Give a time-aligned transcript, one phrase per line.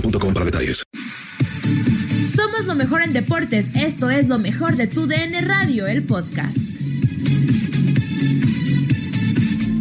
[0.00, 0.84] boostmobile.com para detalles.
[2.34, 3.74] Somos lo mejor en deportes.
[3.74, 6.56] Esto es lo mejor de tu DN Radio, el podcast.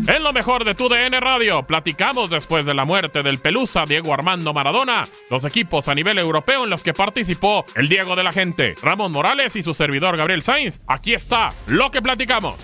[0.08, 4.14] En lo mejor de tu DN Radio, platicamos después de la muerte del Pelusa Diego
[4.14, 8.32] Armando Maradona, los equipos a nivel europeo en los que participó el Diego de la
[8.32, 10.80] Gente, Ramón Morales y su servidor Gabriel Sainz.
[10.86, 12.56] Aquí está lo que platicamos.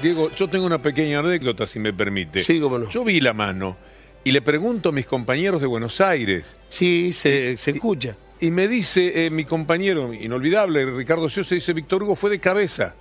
[0.00, 2.40] Diego, yo tengo una pequeña anécdota, si me permite.
[2.40, 2.88] Sí, cómo no.
[2.88, 3.76] Yo vi la mano
[4.24, 6.44] y le pregunto a mis compañeros de Buenos Aires.
[6.68, 8.16] Sí, se, se escucha.
[8.40, 12.94] Y me dice eh, mi compañero inolvidable, Ricardo Siosa, dice, Víctor Hugo fue de cabeza.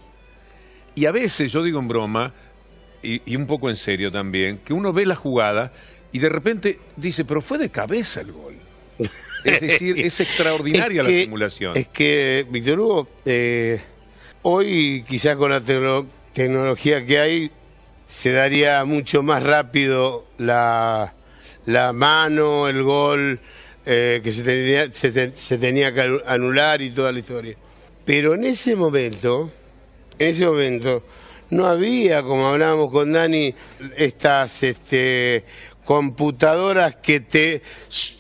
[0.95, 2.33] Y a veces, yo digo en broma,
[3.01, 5.71] y, y un poco en serio también, que uno ve la jugada
[6.11, 8.55] y de repente dice, pero fue de cabeza el gol.
[9.43, 11.75] Es decir, es extraordinaria Es la simulación.
[11.75, 13.81] Es que, Víctor Hugo, eh,
[14.43, 17.51] hoy quizás con la tecno- tecnología que hay,
[18.11, 21.13] se daría mucho más rápido la,
[21.65, 23.39] la mano, el gol
[23.85, 27.55] eh, que se tenía, se, se tenía que anu- anular y toda la historia.
[28.03, 29.49] Pero en ese momento,
[30.19, 31.03] en ese momento,
[31.51, 33.53] no había, como hablábamos con Dani,
[33.95, 35.43] estas este,
[35.85, 37.61] computadoras que te,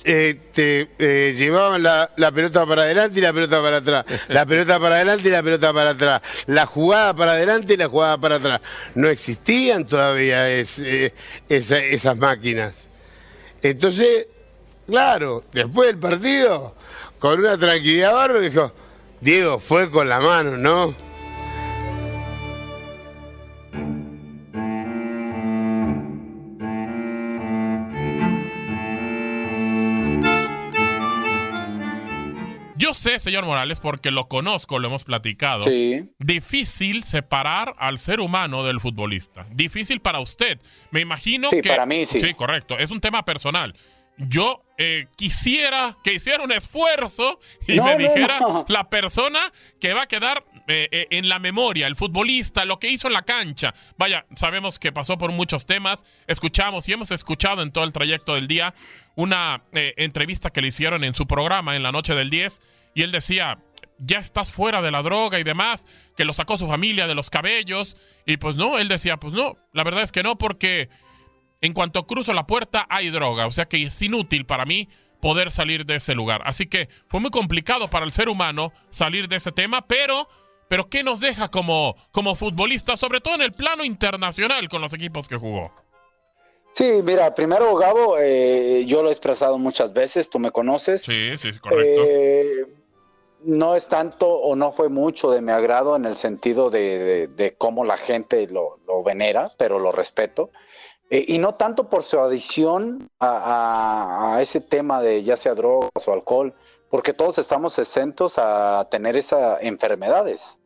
[0.03, 4.79] eh, te eh, llevaban la, pelota para adelante y la pelota para atrás, la pelota
[4.79, 8.35] para adelante y la pelota para atrás, la jugada para adelante y la jugada para
[8.35, 8.61] atrás.
[8.95, 11.13] No existían todavía es- eh,
[11.49, 12.87] esa- esas máquinas.
[13.61, 14.27] Entonces,
[14.87, 16.75] claro, después del partido,
[17.19, 18.73] con una tranquilidad bárbara, dijo,
[19.19, 21.10] Diego, fue con la mano, ¿no?
[32.91, 35.63] Yo sé, señor Morales, porque lo conozco, lo hemos platicado.
[35.63, 36.09] Sí.
[36.19, 39.45] Difícil separar al ser humano del futbolista.
[39.49, 40.59] Difícil para usted.
[40.89, 41.69] Me imagino Sí, que.
[41.69, 42.19] para mí sí.
[42.19, 42.77] Sí, correcto.
[42.77, 43.73] Es un tema personal.
[44.17, 48.65] Yo eh, quisiera que hiciera un esfuerzo y No, me dijera no.
[48.67, 52.89] la persona que va a quedar eh, eh, en la memoria, el futbolista, lo que
[52.89, 53.73] hizo en la cancha.
[53.97, 56.03] Vaya, sabemos que pasó por muchos temas.
[56.27, 58.73] Escuchamos y hemos escuchado en todo el trayecto del día
[59.15, 62.59] una eh, entrevista que le hicieron en su programa en la noche del 10
[62.93, 63.59] y él decía,
[63.97, 65.85] ya estás fuera de la droga y demás,
[66.15, 67.95] que lo sacó su familia de los cabellos
[68.25, 70.89] y pues no, él decía, pues no, la verdad es que no porque
[71.61, 74.89] en cuanto cruzo la puerta hay droga, o sea que es inútil para mí
[75.21, 76.41] poder salir de ese lugar.
[76.45, 80.27] Así que fue muy complicado para el ser humano salir de ese tema, pero
[80.67, 84.93] pero ¿qué nos deja como como futbolista, sobre todo en el plano internacional con los
[84.93, 85.71] equipos que jugó?
[86.73, 91.01] Sí, mira, primero, Gabo, eh, yo lo he expresado muchas veces, tú me conoces.
[91.01, 92.03] Sí, sí, correcto.
[92.07, 92.65] Eh,
[93.43, 97.27] no es tanto o no fue mucho de mi agrado en el sentido de, de-
[97.27, 100.51] de cómo la gente lo, lo venera, pero lo respeto.
[101.09, 103.27] Eh, y no tanto por su adicción a,
[104.33, 106.53] a- a ese tema de ya sea drogas o alcohol,
[106.89, 110.57] porque todos estamos exentos a tener esas enfermedades,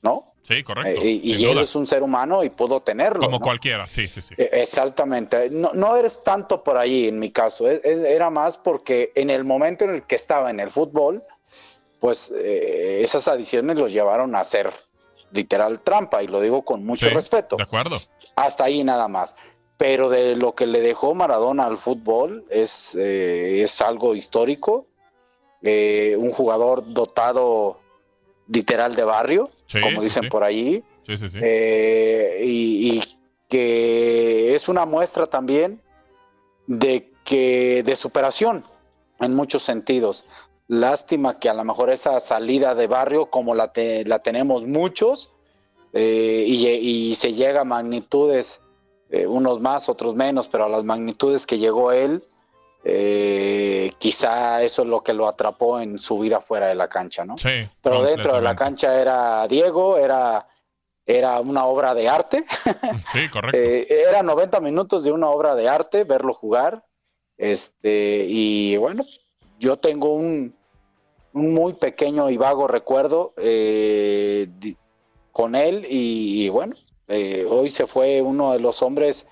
[0.00, 0.24] ¿no?
[0.42, 1.04] Sí, correcto.
[1.04, 3.20] Eh, y y él es un ser humano y pudo tenerlo.
[3.20, 3.44] Como ¿no?
[3.44, 4.34] cualquiera, sí, sí, sí.
[4.36, 5.50] Eh, Exactamente.
[5.50, 7.68] No, no eres tanto por ahí en mi caso.
[7.68, 11.22] Es- es- era más porque en el momento en el que estaba en el fútbol,
[12.02, 14.72] pues eh, esas adiciones los llevaron a hacer
[15.30, 17.54] literal trampa y lo digo con mucho Sí, respeto.
[17.56, 17.94] De acuerdo.
[18.34, 19.36] Hasta ahí nada más.
[19.76, 24.88] Pero de lo que le dejó Maradona al fútbol es, eh, es algo histórico.
[25.62, 27.78] Eh, un jugador dotado
[28.48, 30.28] literal de barrio, Sí, como dicen sí.
[30.28, 30.82] por allí.
[31.06, 31.38] Sí, sí, sí.
[31.40, 33.02] Eh, y, y
[33.48, 35.80] que es una muestra también
[36.66, 38.64] de que de superación
[39.20, 40.24] en muchos sentidos.
[40.72, 45.30] Lástima que a lo mejor esa salida de barrio, como la, te- la tenemos muchos,
[45.92, 48.58] eh, y, se llega a magnitudes,
[49.10, 52.22] eh, unos más, otros menos, pero a las magnitudes que llegó él,
[52.84, 57.26] eh, quizá eso es lo que lo atrapó en su vida fuera de la cancha,
[57.26, 57.36] ¿no?
[57.36, 57.68] Sí.
[57.82, 60.48] Pero dentro de la cancha era Diego, era,
[61.04, 62.46] era una obra de arte.
[63.12, 63.58] Sí, correcto.
[63.58, 66.82] Eh, era 90 minutos de una obra de arte, verlo jugar.
[67.36, 69.04] Este, y bueno,
[69.58, 70.56] yo tengo un,
[71.34, 74.48] un muy pequeño y vago recuerdo eh,
[75.32, 75.86] con él.
[75.88, 76.74] Y, y bueno,
[77.08, 79.26] eh, hoy se fue uno de los hombres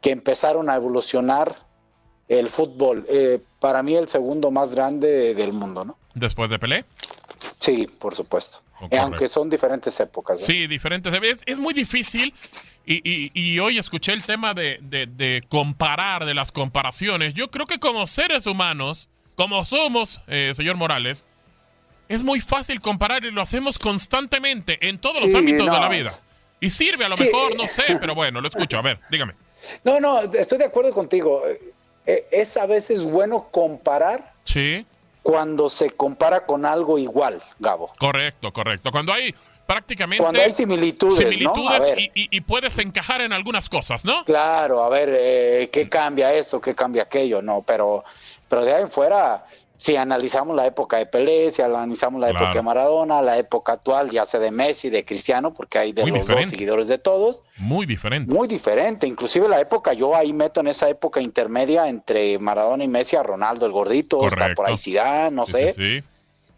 [0.00, 1.56] que empezaron a evolucionar
[2.28, 3.06] el fútbol.
[3.08, 5.98] Eh, para mí, el segundo más grande del mundo, ¿no?
[6.14, 6.84] Después de Pelé.
[7.60, 8.58] Sí, por supuesto.
[8.90, 10.38] Eh, aunque son diferentes épocas.
[10.40, 10.46] ¿no?
[10.46, 11.12] Sí, diferentes.
[11.22, 12.32] Es, es muy difícil.
[12.84, 17.32] Y, y- y hoy escuché el tema de, de- de comparar, de las comparaciones.
[17.34, 21.24] Yo creo que como seres humanos, como somos, eh, señor Morales,
[22.08, 26.12] es muy fácil comparar y lo hacemos constantemente en todos los ámbitos de la vida.
[26.60, 27.24] Y sirve a lo Sí.
[27.24, 28.78] mejor, no sé, pero bueno, lo escucho.
[28.78, 29.34] A ver, dígame.
[29.84, 31.42] No, no, estoy de acuerdo contigo.
[31.46, 34.86] Eh, Es a veces bueno comparar Sí,
[35.24, 37.92] cuando se compara con algo igual, Gabo.
[37.98, 38.92] correcto, correcto.
[38.92, 39.34] Cuando hay
[39.66, 44.24] prácticamente Cuando hay similitudes, similitudes y- y puedes encajar en algunas cosas, ¿no?
[44.24, 46.60] Claro, a ver, eh, ¿qué cambia esto?
[46.60, 47.42] ¿Qué cambia aquello?
[47.42, 48.04] No, pero,
[48.48, 49.44] pero de ahí en fuera,
[49.78, 52.46] si analizamos la época de Pelé, si analizamos la Claro.
[52.46, 56.02] época de Maradona, la época actual, ya sea de Messi, de Cristiano, porque hay de
[56.02, 56.44] Muy los diferente.
[56.46, 58.32] dos seguidores de todos, Muy diferente.
[58.32, 59.06] muy diferente.
[59.06, 63.22] Inclusive la época, yo ahí meto en esa época intermedia entre Maradona y Messi a
[63.22, 64.54] Ronaldo el gordito, está Correcto.
[64.62, 65.72] por ahí Zidane, no Sí, sé.
[65.74, 66.04] sí, sí.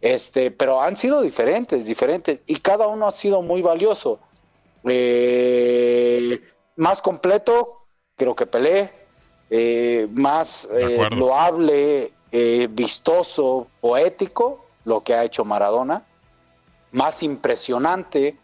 [0.01, 4.21] Este, pero han sido diferentes, diferentes, y cada uno ha sido muy valioso.
[4.85, 6.41] Eh,
[6.77, 7.87] más completo,
[8.17, 8.91] creo que Pelé,
[9.51, 16.03] eh, más eh, loable, eh, vistoso, poético, lo que ha hecho Maradona,
[16.93, 18.37] más impresionante,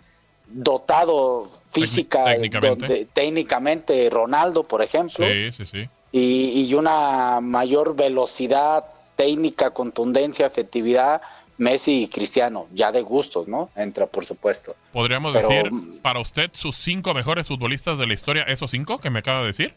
[0.46, 2.86] dotado física, técnicamente.
[2.86, 5.88] donde- técnicamente Ronaldo, por ejemplo Sí, sí, sí.
[6.12, 8.84] y, y una mayor velocidad,
[9.16, 11.20] técnica, contundencia, efectividad,
[11.56, 13.70] Messi y Cristiano, ya de gustos, ¿no?
[13.76, 14.74] Entra, por supuesto.
[14.92, 19.08] ¿Podríamos Pero- decir para usted sus cinco mejores futbolistas de la historia, esos cinco que
[19.10, 19.74] me acaba de decir?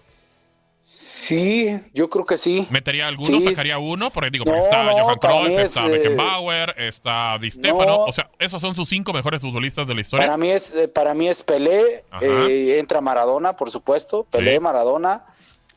[1.00, 2.66] Sí, yo creo que sí.
[2.72, 3.40] ¿Metería alguno?
[3.40, 3.42] Sí.
[3.42, 4.10] ¿Sacaría uno?
[4.10, 7.86] Porque digo, porque No, está no, Johan Cruyff, está eh, Beckenbauer, está Di Stefano.
[7.86, 7.98] no.
[8.06, 10.26] O sea, esos son sus cinco mejores futbolistas de la historia.
[10.26, 14.60] Para mí es, eh, para mí es Pelé, eh, entra Maradona, por supuesto, Pelé, Sí.
[14.60, 15.24] Maradona,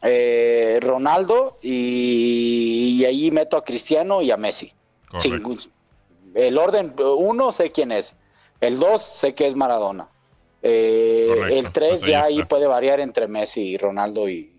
[0.00, 4.72] eh, Ronaldo y, y ahí meto a Cristiano y a Messi.
[5.06, 5.60] Correcto.
[5.60, 5.70] Sin-
[6.34, 8.14] el orden uno sé quién es,
[8.62, 10.08] el dos sé que es Maradona,
[10.62, 14.49] Eh, Correcto, el tres pues ahí ya ahí puede variar entre Messi y Ronaldo y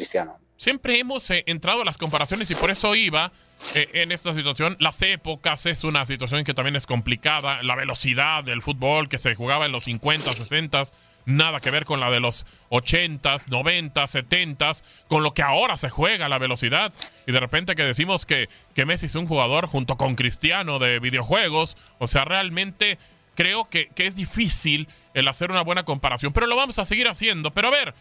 [0.00, 0.38] Cristiano.
[0.56, 3.32] Siempre hemos eh, entrado a las comparaciones y por eso iba
[3.74, 4.74] eh, en esta situación.
[4.80, 7.62] Las épocas es una situación que también es complicada.
[7.62, 10.84] La velocidad del fútbol que se jugaba en los 50, 60,
[11.26, 14.72] nada que ver con la de los 80, 90, 70,
[15.06, 16.94] con lo que ahora se juega la velocidad.
[17.26, 20.98] Y de repente que decimos que, que Messi es un jugador junto con Cristiano de
[20.98, 21.76] videojuegos.
[21.98, 22.98] O sea, realmente
[23.34, 26.32] creo que, que es difícil el hacer una buena comparación.
[26.32, 27.50] Pero lo vamos a seguir haciendo.
[27.50, 27.94] Pero a ver,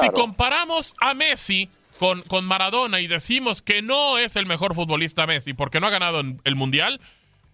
[0.00, 1.68] si comparamos a Messi
[1.98, 5.90] con, con Maradona y decimos que no es el mejor futbolista Messi porque no ha
[5.90, 7.00] ganado el Mundial,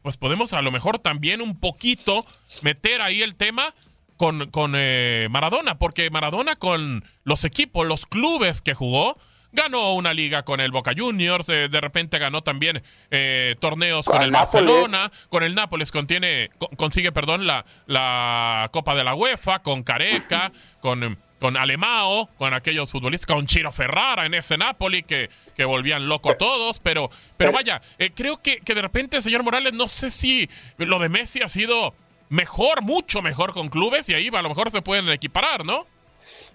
[0.02, 2.24] pues podemos a lo mejor también un poquito
[2.62, 3.74] meter ahí el tema
[4.16, 9.18] con, con eh, Maradona, porque Maradona con los equipos, los clubes que jugó,
[9.52, 14.16] ganó una liga con el Boca Juniors, eh, de repente ganó también eh, torneos con,
[14.16, 14.52] Con el Nápoles.
[14.66, 19.82] Barcelona, con el Nápoles contiene, co- consigue, perdón, la, la Copa de la UEFA, con
[19.82, 25.64] Careca, con, con Alemao, con aquellos futbolistas, con Chiro Ferrara en ese Napoli que, que
[25.64, 29.72] volvían loco a todos, pero, pero vaya, eh, creo que, que de repente, señor Morales,
[29.74, 31.94] no sé si lo de Messi ha sido
[32.30, 35.86] mejor, mucho mejor con clubes y ahí a lo mejor se pueden equiparar, ¿no?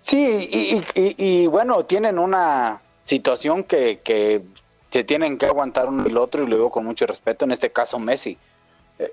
[0.01, 4.41] Sí, y, y- y- y bueno, tienen una situación que, que
[4.89, 7.51] se tienen que aguantar uno y el otro, y lo digo con mucho respeto, en
[7.51, 8.37] este caso Messi.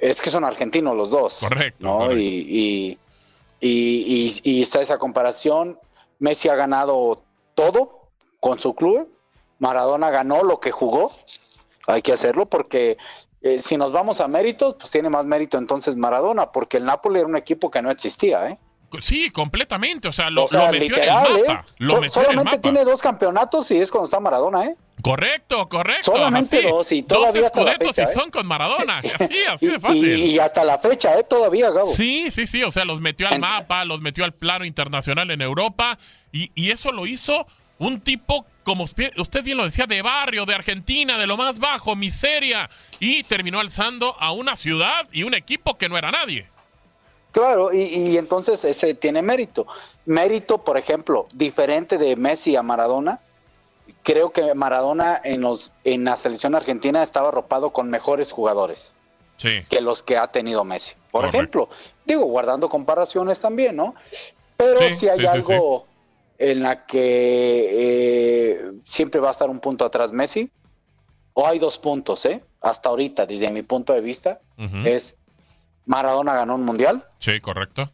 [0.01, 1.39] Es que son argentinos los dos.
[1.41, 1.79] Correcto.
[1.87, 1.99] ¿no?
[1.99, 2.19] correcto.
[2.21, 2.99] Y,
[3.61, 5.79] y, y- y- está esa comparación.
[6.19, 7.23] Messi ha ganado
[7.55, 8.11] todo
[8.41, 9.13] con su club.
[9.59, 11.11] Maradona ganó lo que jugó.
[11.87, 12.97] Hay que hacerlo porque
[13.43, 17.21] eh, si nos vamos a méritos, pues tiene más mérito entonces Maradona, porque el Napoli
[17.21, 18.59] era un equipo que no existía, ¿eh?
[19.01, 20.09] Sí, completamente.
[20.09, 21.49] O sea, lo, O sea, lo metió literal, en el ¿eh?
[21.49, 21.65] mapa.
[21.79, 22.63] Lo So- metió en el solamente mapa.
[22.63, 24.77] tiene dos campeonatos y es cuando está Maradona, ¿eh?
[25.03, 26.13] Correcto, correcto.
[26.13, 26.67] Solamente así.
[26.69, 28.21] dos y Dos todavía hasta la escudetos fecha, y ¿eh?
[28.21, 28.99] son con Maradona.
[29.19, 30.19] Así, así de fácil.
[30.19, 31.25] y hasta la fecha, ¿eh?
[31.25, 31.93] Todavía, Gabo.
[31.95, 35.41] Sí, sí, sí, o sea, los metió al mapa, los metió al plano internacional en
[35.41, 35.99] Europa
[36.33, 37.47] y, y eso lo hizo
[37.79, 41.59] un tipo, como usted usted bien lo decía, de barrio, de Argentina, de lo más
[41.61, 46.49] bajo, miseria, y terminó alzando a una ciudad y un equipo que no era nadie.
[47.31, 49.67] Claro, y, y entonces ese tiene mérito.
[50.07, 53.21] Mérito, por ejemplo, diferente de Messi a Maradona.
[54.03, 58.95] Creo que Maradona en, los, en la selección argentina estaba arropado con mejores jugadores
[59.37, 59.65] Sí.
[59.69, 60.95] que los que ha tenido Messi.
[61.13, 61.69] Por ejemplo,
[62.05, 63.95] digo, guardando comparaciones también, ¿no?
[64.57, 65.87] Pero Sí, si hay sí, algo
[66.39, 70.51] en la que eh, siempre va a estar un punto atrás Messi,
[71.35, 72.43] o hay dos puntos, ¿eh?
[72.61, 74.41] Hasta ahorita, desde mi punto de vista,
[74.85, 75.17] es
[75.87, 77.91] Maradona ganó un mundial Sí, correcto.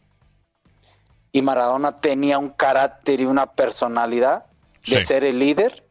[1.31, 4.45] y Maradona tenía un carácter y una personalidad
[4.87, 5.84] de ser el líder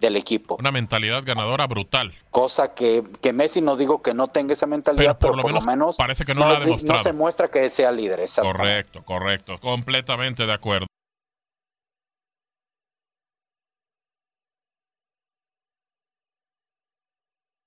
[0.00, 0.56] del equipo.
[0.58, 2.12] Una mentalidad ganadora brutal.
[2.30, 5.60] Cosa que, que Messi no digo que no tenga esa mentalidad, Pero pero, por lo
[5.62, 6.98] menos parece que no la ha demostrado.
[6.98, 8.24] no se muestra que sea líder.
[8.42, 9.58] Correcto, correcto.
[9.58, 10.86] Completamente de acuerdo.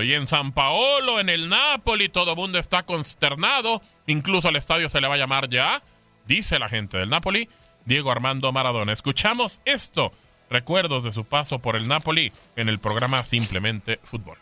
[0.00, 3.82] Y en San Paolo, en el Napoli, todo el mundo está consternado.
[4.06, 5.82] Incluso el estadio se le va a llamar ya,
[6.26, 7.48] dice la gente del Napoli,
[7.84, 8.92] Diego Armando Maradona.
[8.92, 10.10] Escuchamos esto,
[10.48, 14.38] recuerdos de su paso por el Napoli en el programa Simplemente Fútbol.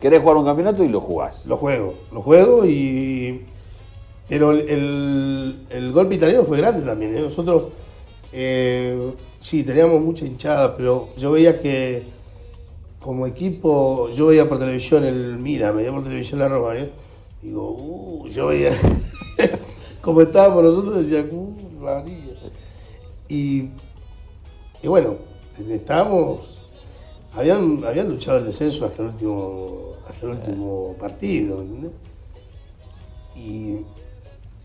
[0.00, 1.46] Querés jugar un campeonato y lo jugás.
[1.46, 3.45] Lo juego, lo juego y.
[4.28, 7.16] Pero el, el- golpe italiano fue grande también.
[7.16, 7.20] ¿eh?
[7.20, 7.66] Nosotros,
[8.32, 12.04] eh, sí, teníamos mucha hinchada, pero yo veía que
[13.00, 16.90] como equipo, yo veía por televisión el Mira, veía por televisión la Roma, ¿eh?
[17.42, 18.72] Digo, uh, yo veía
[20.02, 22.16] como estábamos nosotros, decía, uh, María.
[23.28, 23.68] Y,
[24.82, 25.16] y bueno,
[25.70, 26.58] estábamos,
[27.34, 31.92] habían, habían luchado el descenso hasta el último, hasta el último partido, ¿entendés?
[33.36, 33.76] Y,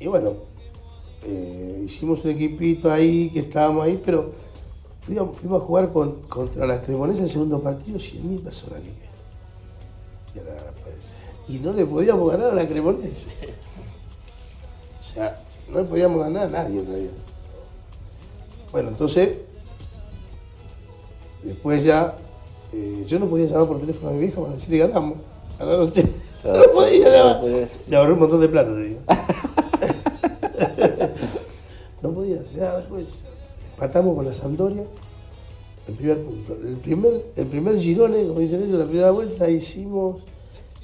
[0.02, 0.34] y bueno,
[1.24, 4.32] eh, hicimos un equipito ahí, que estábamos ahí, pero
[5.02, 8.80] fuimos, fuimos a jugar con- contra la Cremonesa el segundo partido, 100.000 personas.
[10.34, 11.18] Y, la- pues,
[11.48, 13.28] y no le podíamos ganar a la Cremonesa.
[15.00, 17.12] O sea, no le podíamos ganar a nadie en realidad.
[18.72, 19.38] Bueno, entonces,
[21.44, 22.16] después ya,
[22.74, 25.18] eh, yo no podía llamar por teléfono a mi vieja para decirle ganamos
[25.60, 26.06] a la noche.
[26.42, 27.12] Claro, no podía no
[27.44, 27.68] llamar.
[27.88, 29.00] Le ahorré un montón de plata, te digo.
[32.62, 33.26] Daba vergüenza.
[33.74, 34.84] Empatamos con la Sampdoria,
[35.88, 36.54] el primer punto.
[36.54, 40.22] El primer, el primer girone, como dicen ellos, la primera vuelta hicimos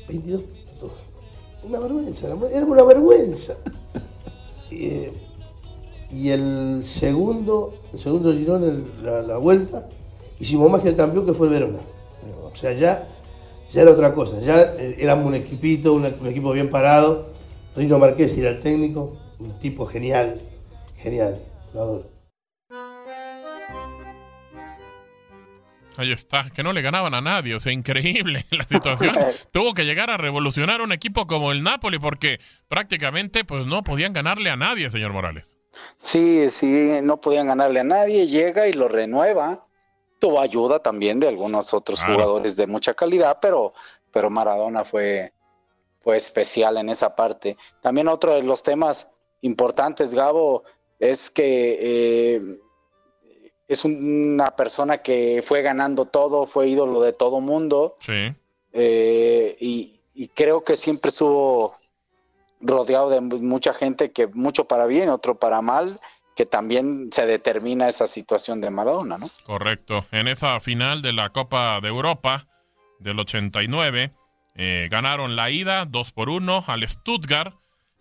[0.08, 0.92] 22 puntos.
[1.64, 3.56] Una vergüenza, era una vergüenza.
[4.70, 5.14] Eh,
[6.12, 9.88] y el segundo, el segundo girón, la vuelta,
[10.42, 11.80] hicimos más que el campeón que fue el Verona.
[12.44, 13.08] O sea, ya,
[13.72, 17.28] ya era otra cosa, ya eh, éramos un equipito, un, un equipo bien parado.
[17.76, 20.42] Rino Marqués era el técnico, un tipo genial,
[20.98, 21.40] genial,
[21.74, 22.12] lo adoro.
[26.00, 29.16] Ahí está, que no le ganaban a nadie, o sea, increíble la situación.
[29.52, 34.14] Tuvo que llegar a revolucionar un equipo como el Napoli porque prácticamente pues no podían
[34.14, 35.58] ganarle a nadie, señor Morales.
[36.00, 39.66] Sí, sí, no podían ganarle a nadie, llega y lo renueva.
[40.20, 42.14] Tuvo ayuda también de algunos otros Claro.
[42.16, 43.72] jugadores de mucha calidad, pero,
[44.12, 45.34] pero Maradona fue,
[46.02, 47.58] fue especial en esa parte.
[47.82, 49.08] También otro de los temas
[49.42, 50.64] importantes, Gabo,
[51.00, 52.60] es que eh,
[53.68, 58.34] es una persona que fue ganando todo, fue ídolo de todo mundo Sí.
[58.74, 61.76] eh, y, y creo que siempre estuvo
[62.62, 66.00] rodeado de mucha gente que mucho para bien, otro para mal,
[66.36, 69.28] que también se determina esa situación de Maradona, ¿no?
[69.46, 70.06] Correcto.
[70.12, 72.48] En esa final de la Copa de Europa
[73.00, 74.14] del 89,
[74.56, 77.56] eh, ganaron la ida 2 por 1 al Stuttgart.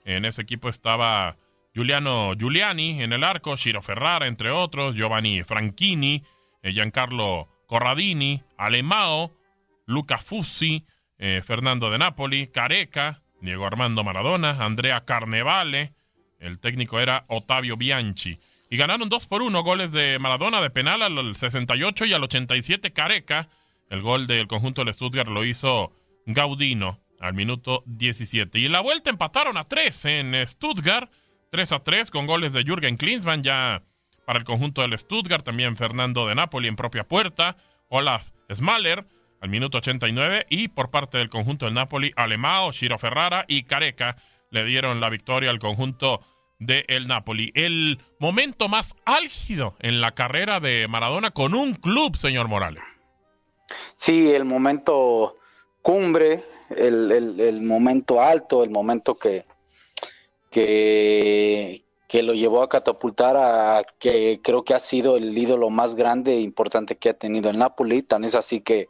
[0.05, 1.37] En ese equipo estaba
[1.77, 6.23] Giuliano Giuliani en el arco, Ciro Ferrara, entre otros, Giovanni Franchini,
[6.63, 9.37] eh, Giancarlo Corradini, Alemao,
[9.85, 10.87] Luca Fussi,
[11.19, 15.93] eh, Fernando de Napoli, Careca, Diego Armando Maradona, Andrea Carnevale,
[16.41, 18.39] el técnico era Ottavio Bianchi.
[18.71, 22.95] Y ganaron 2 por 1 goles de Maradona de penal al 68 y al 87
[22.95, 23.51] Careca.
[23.91, 25.93] El gol del conjunto del Stuttgart lo hizo
[26.25, 28.61] Gaudino al minuto 17.
[28.61, 31.11] Y en la vuelta empataron a 3 en Stuttgart.
[31.57, 33.83] 3 a 3 con goles de Jürgen Klinsmann ya
[34.27, 35.43] para el conjunto del Stuttgart.
[35.43, 37.57] También Fernando de Napoli en propia puerta.
[37.89, 39.07] Olaf Smaller
[39.41, 40.45] al minuto 89.
[40.51, 44.19] Y por parte del conjunto del Napoli, Alemao, Shiro Ferrara y Careca
[44.51, 46.21] le dieron la victoria al conjunto
[46.59, 47.53] de el Napoli.
[47.55, 52.83] El momento más álgido en la carrera de Maradona con un club, señor Morales.
[53.97, 55.37] Sí, el momento
[55.81, 56.43] cumbre,
[56.77, 59.45] el, momento alto, el momento que,
[60.57, 65.97] que, que, lo llevó a catapultar a que creo que ha sido el ídolo más
[65.97, 68.03] grande e importante que ha tenido el Napoli.
[68.03, 68.89] Tan es así que,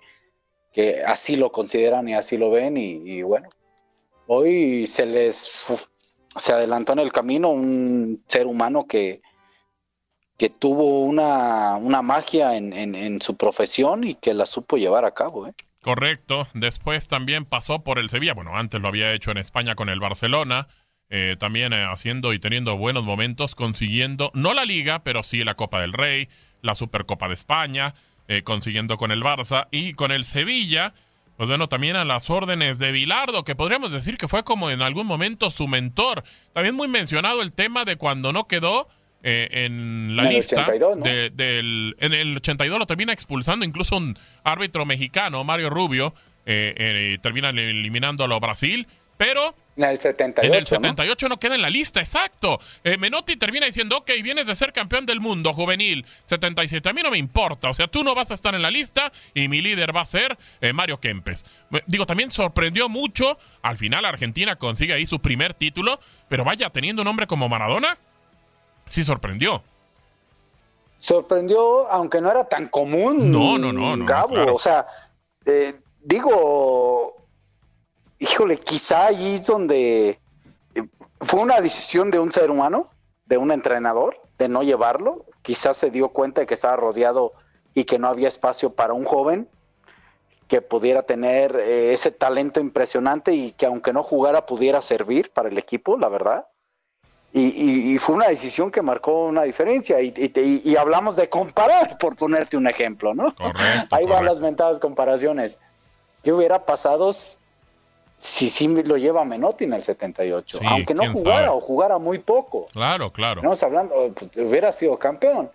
[0.72, 3.48] que así lo consideran y así lo ven y, bueno,
[4.28, 5.50] hoy se les
[6.36, 9.22] se adelantó en el camino un ser humano que,
[10.38, 15.14] que tuvo una, una magia en, en, su profesión y que la supo llevar a
[15.14, 15.48] cabo.
[15.48, 15.54] ¿eh?
[15.82, 16.46] Correcto.
[16.54, 18.34] Después también pasó por el Sevilla.
[18.34, 20.68] Bueno, antes lo había hecho en España con el Barcelona.
[21.08, 25.54] Eh, también eh, haciendo y teniendo buenos momentos, consiguiendo no la liga, pero sí la
[25.54, 26.28] Copa del Rey,
[26.62, 27.94] la Supercopa de España,
[28.28, 30.94] eh, consiguiendo con el Barça y con el Sevilla.
[31.36, 34.82] Pues bueno, también a las órdenes de Bilardo, que podríamos decir que fue como en
[34.82, 36.24] algún momento su mentor.
[36.52, 38.88] También muy mencionado el tema de cuando no quedó
[39.22, 40.66] eh, en la lista.
[40.66, 46.14] del, en el 82 lo termina expulsando incluso un árbitro mexicano, Mario Rubio,
[46.46, 48.88] eh, termina eliminando a Brasil.
[49.16, 50.52] Pero en el 78.
[50.52, 51.38] En el 78 ¿no?
[51.38, 52.58] queda en la lista, exacto.
[52.82, 56.88] Eh, Menotti termina diciendo, ok, vienes de ser campeón del mundo juvenil, 77.
[56.88, 59.12] A mí no me importa, o sea, tú no vas a estar en la lista
[59.34, 61.44] y mi líder va a ser eh, Mario Kempes.
[61.86, 63.38] Digo, también sorprendió mucho.
[63.60, 67.98] Al final Argentina consigue ahí su primer título, pero vaya, teniendo un hombre como Maradona,
[68.86, 69.62] sí sorprendió.
[70.98, 73.30] Sorprendió, aunque no era tan común.
[73.30, 74.06] No, no, no, no.
[74.06, 74.86] Gabo, o sea,
[75.44, 77.15] eh, digo,
[78.18, 80.18] híjole, quizá allí es donde
[80.74, 80.82] eh,
[81.20, 82.88] fue una decisión de un ser humano,
[83.26, 85.24] de un entrenador, de no llevarlo.
[85.42, 87.32] Quizás se dio cuenta de que estaba rodeado
[87.74, 89.48] y que no había espacio para un joven
[90.48, 95.48] que pudiera tener eh, ese talento impresionante y que aunque no jugara pudiera servir para
[95.48, 96.46] el equipo, la verdad.
[97.38, 100.00] Y, fue una decisión que marcó una diferencia.
[100.00, 103.34] Y, hablamos de comparar, por ponerte un ejemplo, ¿no?
[103.90, 105.58] Ahí van las mentadas comparaciones.
[106.22, 107.10] ¿Qué hubiera pasado
[108.18, 112.66] si sí lo lleva Menotti en el 78, aunque no jugara o jugara muy poco.
[112.72, 113.40] Claro, claro.
[113.40, 115.50] Estamos hablando, pues, hubiera sido campeón.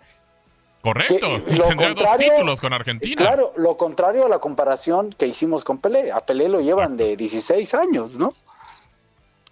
[0.80, 3.16] Correcto, y tendría dos títulos con Argentina.
[3.16, 6.10] Claro, lo contrario a la comparación que hicimos con Pelé.
[6.10, 8.32] A Pelé lo llevan de 16 años, ¿no?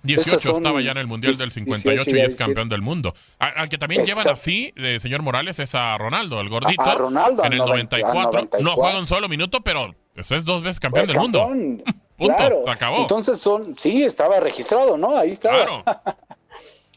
[0.02, 3.14] 18 estaba ya en el Mundial del 58 y es campeón del mundo.
[3.38, 6.82] Al que también llevan así, eh, señor Morales, es a Ronaldo, el gordito.
[6.82, 8.48] A, Ronaldo, en el 94.
[8.60, 11.50] No juega un solo minuto, pero eso es dos veces campeón del mundo.
[12.20, 12.98] Punto, se acabó.
[12.98, 15.16] Entonces son, sí, estaba registrado, ¿no?
[15.16, 15.82] Ahí estaba.
[15.82, 15.84] Claro.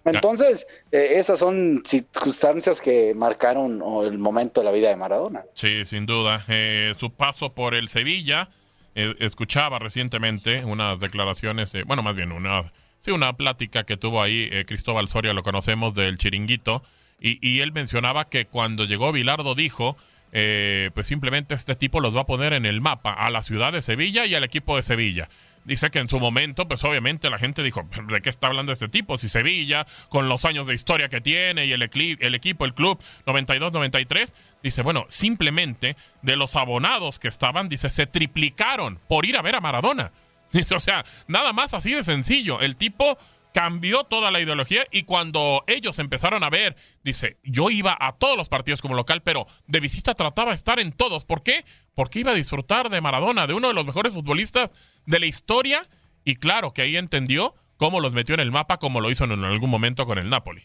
[0.05, 5.45] Entonces, eh, esas son circunstancias que marcaron el momento de la vida de Maradona.
[5.53, 6.43] Sí, sin duda.
[6.49, 8.49] Eh, su paso por el Sevilla,
[8.95, 12.71] escuchaba recientemente unas declaraciones, bueno, más bien una
[13.03, 16.83] Sí, una plática que tuvo ahí eh, Cristóbal Soria, lo conocemos del chiringuito,
[17.19, 19.95] y, él mencionaba que cuando llegó Bilardo dijo,
[20.35, 23.71] eh, pues simplemente este tipo los va a poner en el mapa a la ciudad
[23.71, 25.29] de Sevilla y al equipo de Sevilla.
[25.63, 28.89] Dice que en su momento, pues obviamente la gente dijo, ¿de qué está hablando este
[28.89, 29.17] tipo?
[29.19, 32.99] Si Sevilla, con los años de historia que tiene y el, el equipo, el club
[33.25, 39.41] 92-93, dice, bueno, simplemente de los abonados que estaban, dice, se triplicaron por ir a
[39.41, 40.11] ver a Maradona.
[40.51, 42.61] Dice, o sea, nada más así de sencillo.
[42.61, 43.17] El tipo
[43.53, 48.35] cambió toda la ideología y cuando ellos empezaron a ver, dice, yo iba a todos
[48.35, 51.23] los partidos como local, pero de visita trataba de estar en todos.
[51.23, 51.63] ¿Por qué?
[51.95, 54.71] Porque iba a disfrutar de Maradona, de uno de los mejores futbolistas
[55.05, 55.83] de la historia.
[56.25, 59.43] Y claro que ahí entendió cómo los metió en el mapa, como lo hizo en
[59.43, 60.63] algún momento con el Napoli.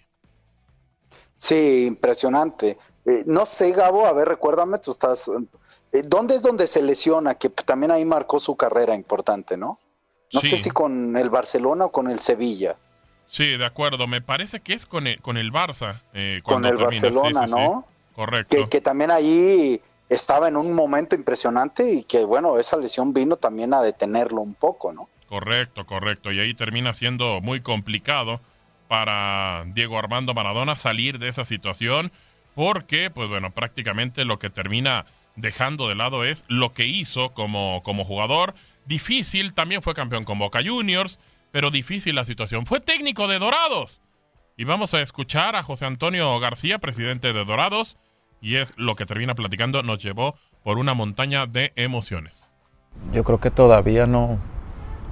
[1.34, 2.78] Sí, impresionante.
[3.06, 5.30] Eh, no sé, Gabo, a ver, recuérdame, tú estás
[5.92, 7.34] eh, ¿Dónde es donde se lesiona?
[7.34, 9.78] Que también ahí marcó su carrera importante, ¿no?
[10.32, 10.50] No Sí.
[10.50, 12.76] sé si con el Barcelona o con el Sevilla.
[13.28, 14.06] Sí, de acuerdo.
[14.06, 16.00] Me parece que es con el, con el Barça.
[16.14, 16.84] eh, Con el termina.
[16.86, 17.54] Barcelona, sí, sí.
[17.54, 17.86] ¿no?
[18.14, 18.56] Correcto.
[18.56, 23.36] Que, que también allí estaba en un momento impresionante y que, bueno, esa lesión vino
[23.36, 25.08] también a detenerlo un poco, ¿no?
[25.28, 26.32] Correcto, correcto.
[26.32, 28.40] Y ahí termina siendo muy complicado
[28.88, 32.10] para Diego Armando Maradona salir de esa situación
[32.54, 35.04] porque, pues bueno, prácticamente lo que termina
[35.36, 38.54] dejando de lado es lo que hizo como, como jugador.
[38.88, 41.18] Difícil, también fue campeón con Boca Juniors,
[41.50, 42.64] pero difícil la situación.
[42.64, 44.00] Fue técnico de Dorados.
[44.56, 47.98] Y vamos a escuchar a José Antonio García, presidente de Dorados,
[48.40, 52.48] y es lo que termina platicando, nos llevó por una montaña de emociones.
[53.12, 54.38] Yo creo que todavía no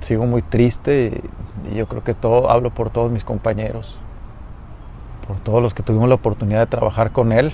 [0.01, 1.23] sigo muy triste
[1.71, 3.99] y, yo creo que todo hablo por todos mis compañeros,
[5.27, 7.53] por todos los que tuvimos la oportunidad de trabajar con él,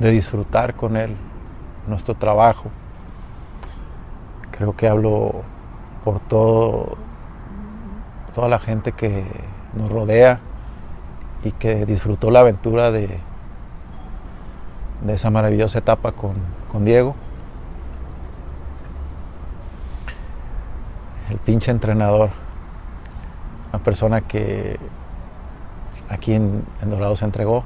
[0.00, 1.14] de disfrutar con él
[1.86, 2.72] nuestro trabajo.
[4.62, 5.42] Creo que hablo
[6.04, 6.96] por todo
[8.32, 9.26] toda la gente que
[9.74, 10.38] nos rodea
[11.42, 13.18] y que disfrutó la aventura de,
[15.00, 16.34] de esa maravillosa etapa con,
[16.70, 17.16] con Diego.
[21.28, 22.30] el pinche entrenador,
[23.72, 24.78] una persona que
[26.08, 27.64] aquí en, en Dorado se entregó,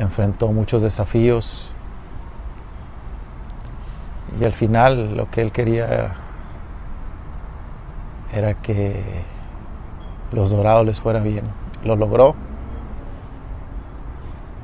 [0.00, 1.71] enfrentó muchos desafíos
[4.40, 6.14] y al final lo que él quería
[8.32, 9.02] era que
[10.32, 11.44] los Dorados les fuera bien.
[11.84, 12.34] Lo logró.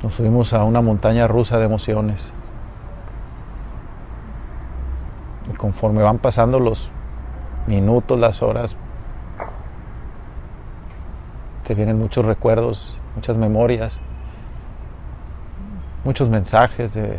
[0.02, 2.32] Nos subimos a una montaña rusa de emociones.
[5.52, 6.90] Y conforme van pasando los
[7.66, 8.76] minutos, las horas,
[11.64, 14.00] te vienen muchos recuerdos, muchas memorias,
[16.04, 17.18] muchos mensajes de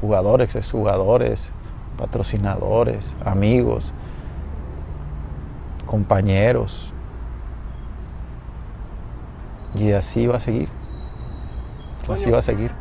[0.00, 1.52] jugadores, exjugadores,
[1.96, 3.92] patrocinadores, amigos,
[5.86, 6.92] compañeros.
[9.74, 10.68] Y así va a seguir.
[12.08, 12.72] Así va a seguir.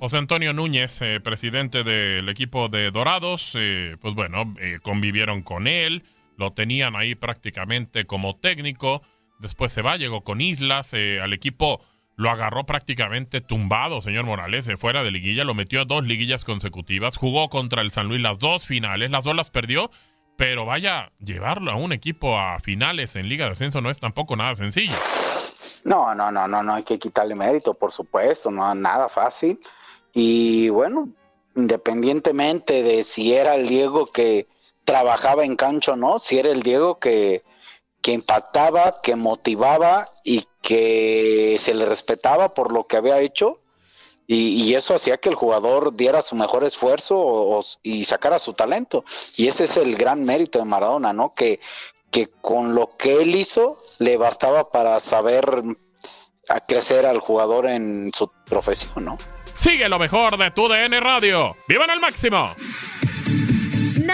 [0.00, 5.66] José Antonio Núñez, eh, presidente del equipo de Dorados, eh, pues bueno, eh, convivieron con
[5.66, 6.04] él,
[6.36, 9.02] lo tenían ahí prácticamente como técnico,
[9.40, 11.80] después se va, llegó con Islas, al equipo
[12.18, 16.44] lo agarró prácticamente tumbado, señor Morales, eh, fuera de liguilla, lo metió a dos liguillas
[16.44, 19.92] consecutivas, jugó contra el San Luis las dos finales, las dos las perdió,
[20.36, 24.34] pero vaya, llevarlo a un equipo a finales en Liga de Ascenso no es tampoco
[24.34, 24.94] nada sencillo.
[25.84, 29.60] No, no, no, no, no hay que quitarle mérito, por supuesto, no nada fácil.
[30.12, 31.08] Y bueno,
[31.54, 34.48] independientemente de si era el Diego que
[34.84, 37.44] trabajaba en cancho o no, si era el Diego que,
[38.02, 43.58] que impactaba, que motivaba y que se le respetaba por lo que había hecho.
[44.26, 49.02] Y, eso hacía que el jugador diera su mejor esfuerzo y sacara su talento.
[49.38, 51.32] Y ese es el gran mérito de Maradona, ¿no?
[51.32, 51.60] Que,
[52.10, 55.62] que con lo que él hizo le bastaba para saber
[56.50, 59.18] a crecer al jugador en su profesión, ¿no?
[59.54, 61.56] Sigue lo mejor de tu DN Radio.
[61.66, 62.54] ¡Vivan al máximo!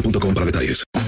[0.00, 1.07] boostmobile.com para detalles.